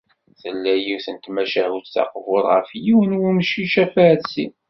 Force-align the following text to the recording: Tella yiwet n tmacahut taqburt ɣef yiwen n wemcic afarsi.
Tella 0.41 0.73
yiwet 0.83 1.07
n 1.13 1.17
tmacahut 1.23 1.91
taqburt 1.93 2.45
ɣef 2.53 2.69
yiwen 2.85 3.11
n 3.15 3.19
wemcic 3.21 3.73
afarsi. 3.83 4.45